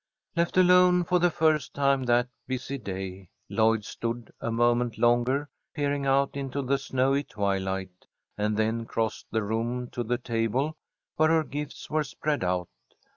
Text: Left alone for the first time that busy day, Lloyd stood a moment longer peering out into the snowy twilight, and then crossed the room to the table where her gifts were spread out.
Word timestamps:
Left 0.35 0.57
alone 0.57 1.03
for 1.03 1.19
the 1.19 1.29
first 1.29 1.75
time 1.75 2.01
that 2.05 2.27
busy 2.47 2.79
day, 2.79 3.29
Lloyd 3.49 3.85
stood 3.85 4.33
a 4.39 4.51
moment 4.51 4.97
longer 4.97 5.47
peering 5.75 6.07
out 6.07 6.35
into 6.35 6.63
the 6.63 6.79
snowy 6.79 7.23
twilight, 7.23 8.07
and 8.35 8.57
then 8.57 8.85
crossed 8.85 9.27
the 9.29 9.43
room 9.43 9.91
to 9.91 10.03
the 10.03 10.17
table 10.17 10.75
where 11.17 11.29
her 11.29 11.43
gifts 11.43 11.87
were 11.87 12.03
spread 12.03 12.43
out. 12.43 12.69